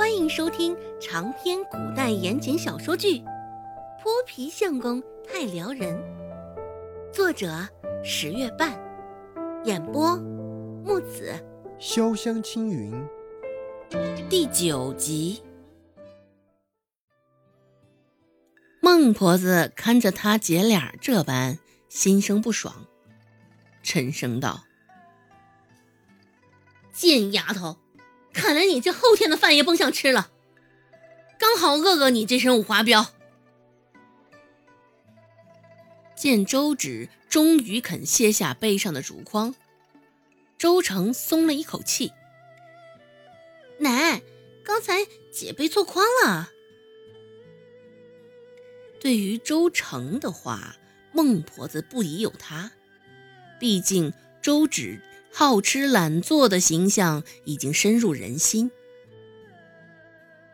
[0.00, 3.18] 欢迎收听长篇古代言情小说剧
[4.02, 5.94] 《泼皮相公太撩人》，
[7.12, 7.68] 作者
[8.02, 8.80] 十月半，
[9.66, 10.16] 演播
[10.82, 11.34] 木子
[11.78, 13.06] 潇湘青云，
[14.30, 15.42] 第九集。
[18.80, 21.58] 孟婆子看着他姐俩这般，
[21.90, 22.86] 心生不爽，
[23.82, 24.64] 沉声道
[26.90, 27.76] ：“贱丫头！”
[28.32, 30.30] 看来你这后天的饭也甭想吃了，
[31.38, 33.08] 刚好饿饿你这身五花膘。
[36.16, 39.54] 见周芷终于肯卸下背上的竹筐，
[40.58, 42.12] 周成松了一口气。
[43.78, 44.20] 奶，
[44.62, 46.50] 刚才姐背错筐了。
[49.00, 50.76] 对于周成的话，
[51.12, 52.70] 孟婆子不疑有他，
[53.58, 54.12] 毕竟
[54.42, 55.00] 周芷。
[55.32, 58.70] 好吃懒做的形象已经深入人心。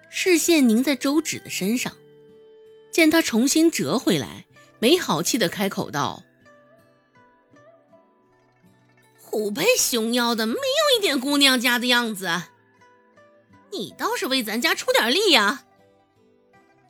[0.08, 1.96] 视线凝在周芷的身上，
[2.90, 4.46] 见她重新折回来，
[4.78, 6.22] 没好气的开口道
[9.20, 12.30] ：“虎背熊腰的，没有一点姑娘家的样子。
[13.72, 15.64] 你倒是为咱家出点力呀！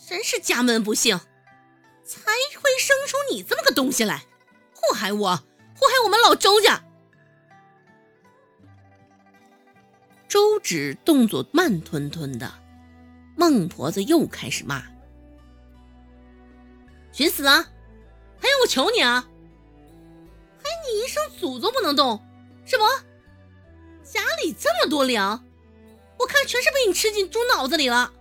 [0.08, 1.18] 真是家门不幸，
[2.04, 2.20] 才
[2.60, 4.24] 会生出你这么个东西来，
[4.72, 5.36] 祸害我，
[5.74, 6.84] 祸害我们老周家。”
[10.36, 12.52] 周芷动作慢吞吞的，
[13.38, 14.84] 孟婆子又开始骂
[17.10, 17.66] ：“寻死啊！
[18.38, 19.26] 还要我求你啊？
[20.58, 22.22] 还你一声祖宗不能动，
[22.66, 22.84] 是不？
[24.04, 25.42] 家里这么多粮，
[26.18, 28.12] 我看全是被你吃进猪脑子里了。”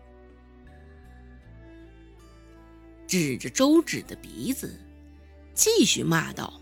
[3.05, 4.79] 指着周芷的鼻子，
[5.53, 6.61] 继续骂道：“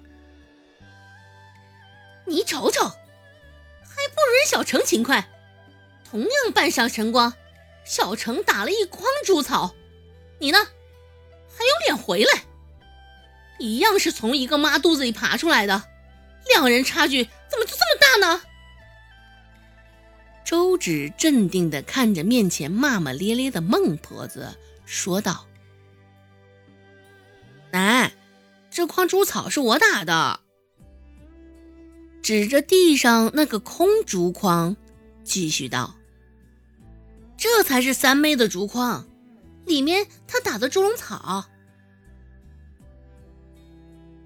[2.25, 5.23] 你瞅瞅，还不如人小程勤快。”
[6.13, 7.33] 同样扮上晨光，
[7.83, 9.73] 小程打了一筐猪草，
[10.37, 12.43] 你呢，还有脸回来？
[13.57, 15.83] 一样是从一个妈肚子里爬出来的，
[16.49, 18.41] 两人差距怎么就这么大呢？
[20.45, 24.55] 周芷镇定的看着面前骂骂咧咧的孟婆子，
[24.85, 25.47] 说道
[27.73, 28.13] ：“奶，
[28.69, 30.41] 这筐猪草是我打的。”
[32.21, 34.77] 指着地上那个空竹筐，
[35.23, 35.95] 继续道。
[37.43, 39.05] 这才是三妹的竹筐，
[39.65, 41.43] 里面她打的猪笼草。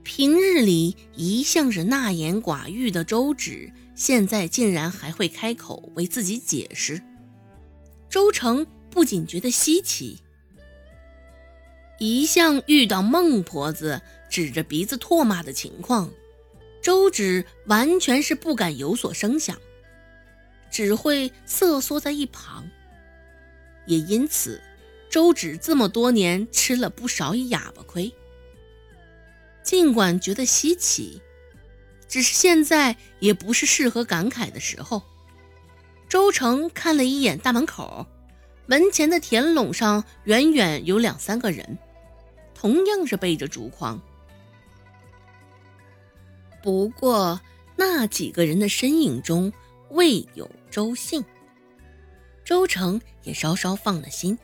[0.03, 7.01] 平日里一向是纳言寡欲的周芷，现在竟然还会开口为自己解释。
[8.07, 10.21] 周成不仅觉得稀奇，
[11.97, 13.99] 一向遇到孟婆子
[14.29, 16.11] 指着鼻子唾骂的情况，
[16.83, 19.57] 周芷完全是不敢有所声响，
[20.69, 22.69] 只会瑟缩在一旁。
[23.87, 24.61] 也因此，
[25.09, 28.13] 周芷这么多年吃了不少哑巴亏。
[29.63, 31.21] 尽管觉得稀奇，
[32.07, 35.01] 只是现在也不是适合感慨的时候。
[36.07, 38.05] 周成看了一眼大门口，
[38.65, 41.77] 门前的田垄上远远有两三个人，
[42.53, 44.01] 同样是背着竹筐。
[46.63, 47.39] 不过
[47.75, 49.51] 那几个人的身影中
[49.89, 51.23] 未有周信。
[52.47, 54.39] 周成也稍稍放了心，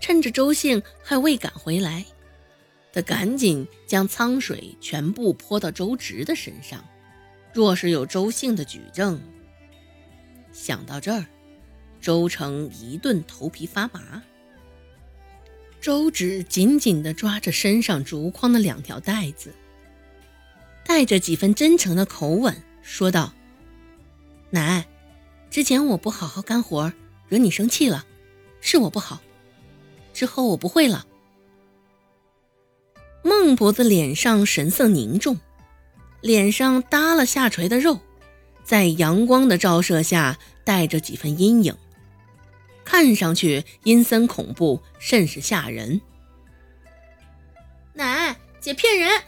[0.00, 2.04] 趁着周兴还未赶回来，
[2.92, 6.84] 他赶紧将苍水全部泼到周直的身上。
[7.52, 9.20] 若是有周兴的举证，
[10.50, 11.24] 想到这儿，
[12.00, 14.20] 周成一顿头皮发麻。
[15.80, 19.54] 周芷紧紧地抓着身上竹筐的两条带子，
[20.84, 23.32] 带着几分真诚的口吻说道
[24.50, 24.84] ：“奶。”
[25.50, 26.92] 之前我不好好干活，
[27.28, 28.06] 惹你生气了，
[28.60, 29.20] 是我不好。
[30.14, 31.06] 之后我不会了。
[33.22, 35.38] 孟婆子脸上神色凝重，
[36.20, 37.98] 脸上耷了下垂的肉，
[38.62, 41.76] 在阳光的照射下带着几分阴影，
[42.84, 46.00] 看上去阴森恐怖，甚是吓人。
[47.94, 49.20] 奶，姐骗人！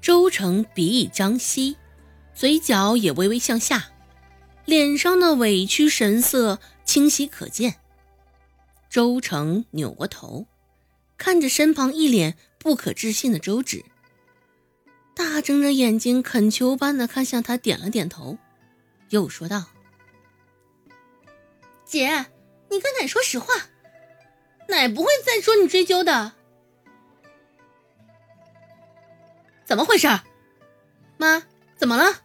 [0.00, 1.76] 周成鼻翼张翕，
[2.34, 3.90] 嘴角也微微向下。
[4.64, 7.76] 脸上的委屈神色清晰可见。
[8.88, 10.46] 周成扭过头，
[11.16, 13.84] 看着身旁一脸不可置信的周芷，
[15.14, 18.38] 大睁着眼睛恳求般的看向他，点了点头，
[19.10, 19.64] 又说道
[21.84, 22.26] ：“姐，
[22.70, 23.52] 你跟奶说实话，
[24.68, 26.32] 奶不会再说你追究的。
[29.64, 30.08] 怎么回事？
[31.16, 31.42] 妈，
[31.76, 32.22] 怎么了？”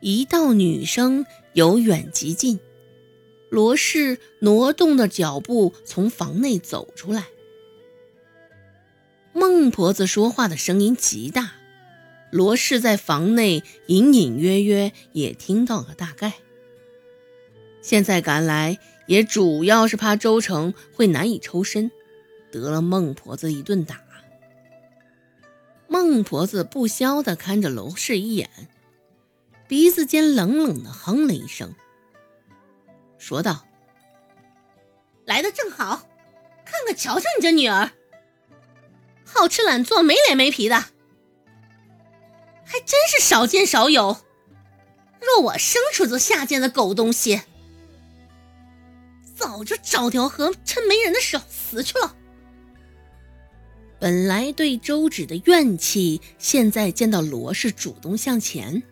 [0.00, 2.60] 一道女声由远及近。
[3.48, 7.26] 罗氏挪动的脚步从房内走出来。
[9.32, 11.52] 孟婆子说话的声音极大，
[12.30, 16.34] 罗氏在房内隐隐约约也听到了大概。
[17.82, 21.90] 现在赶来，也主要是怕周成会难以抽身，
[22.50, 24.02] 得了孟婆子一顿打。
[25.88, 28.50] 孟婆子不消地看着罗氏一眼，
[29.68, 31.74] 鼻子间冷冷的哼了一声。
[33.18, 33.66] 说道
[35.26, 36.06] ：“来的正好，
[36.64, 37.90] 看看瞧瞧你这女儿，
[39.24, 40.76] 好吃懒做，没脸没皮的，
[42.64, 44.18] 还真是少见少有。
[45.20, 47.42] 若我生出这下贱的狗东西，
[49.34, 52.14] 早就找条河，趁没人的时候死去了。”
[53.98, 58.82] 本来对周芷的怨气，现在见到罗氏主动向前，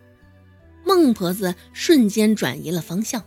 [0.97, 3.25] 孟婆子瞬间转移了方向。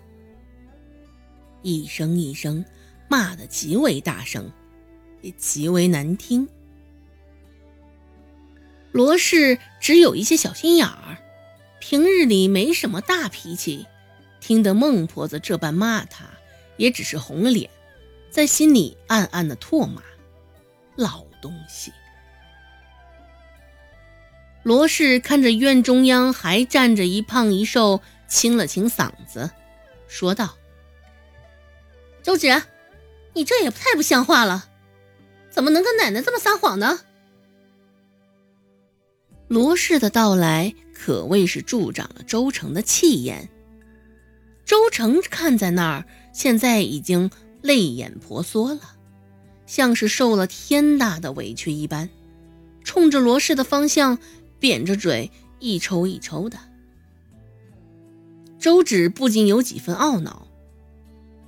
[1.62, 2.64] 一声一声
[3.10, 4.52] 骂得极为大声，
[5.22, 6.48] 也极为难听。
[8.92, 11.18] 罗氏只有一些小心眼儿，
[11.80, 13.86] 平日里没什么大脾气，
[14.40, 16.25] 听得孟婆子这般骂他，
[16.78, 17.69] 也只是红了脸，
[18.31, 20.02] 在心里暗暗的唾骂
[20.96, 21.92] ：“老东西！”
[24.68, 29.50] 罗氏看着院中央还站着一胖一瘦，清了清嗓子，
[30.10, 30.58] 说道。
[32.22, 32.62] 周芷，
[33.34, 34.68] 你这也太不像话了，
[35.50, 37.00] 怎么能跟奶奶这么撒谎呢？
[39.48, 43.48] 罗氏的到来可谓是助长了周成的气焰。
[44.66, 47.31] 周成看在那儿，现在已经
[47.62, 48.81] 泪眼婆娑了，
[49.66, 52.10] 像是受了天大的委屈一般，
[52.84, 54.19] 冲着罗氏的方向
[54.59, 56.57] 扁着嘴一抽一抽的。
[58.59, 60.48] 周芷不禁有几分懊恼。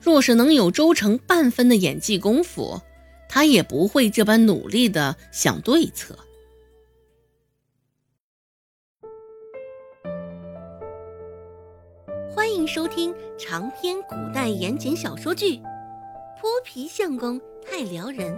[0.02, 2.82] 若是能有周成半分的演技功夫，
[3.28, 6.18] 他也不会这般努力的想对策。
[12.34, 15.58] 欢迎收听长篇古代言情小说剧
[16.40, 18.34] 《泼皮相公太撩人》，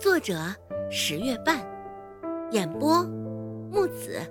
[0.00, 0.42] 作者
[0.90, 1.62] 十月半，
[2.50, 3.04] 演播
[3.70, 4.26] 木子。